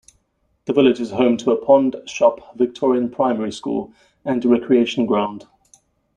The 0.65 0.73
village 0.73 0.99
is 0.99 1.11
home 1.11 1.37
to 1.37 1.51
a 1.51 1.55
pond, 1.63 1.95
shop, 2.07 2.57
Victorian 2.57 3.11
primary 3.11 3.51
school, 3.51 3.93
and 4.25 4.43
recreation 4.43 5.05
ground. 5.05 5.45